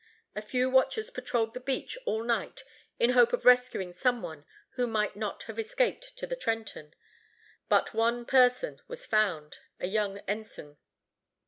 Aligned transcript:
A 0.35 0.41
few 0.41 0.67
watchers 0.67 1.11
patrolled 1.11 1.53
the 1.53 1.59
beach 1.59 1.95
all 2.07 2.23
night 2.23 2.63
in 2.97 3.11
hope 3.11 3.33
of 3.33 3.45
rescuing 3.45 3.93
some 3.93 4.23
one 4.23 4.45
who 4.71 4.87
might 4.87 5.15
not 5.15 5.43
have 5.43 5.59
escaped 5.59 6.17
to 6.17 6.25
the 6.25 6.35
Trenton. 6.35 6.95
But 7.69 7.93
one 7.93 8.25
person 8.25 8.81
was 8.87 9.05
found 9.05 9.59
a 9.79 9.85
young 9.87 10.17
ensign. 10.27 10.79